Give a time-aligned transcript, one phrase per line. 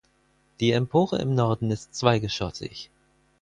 [0.61, 2.89] Die Empore im Norden ist zweigeschossig.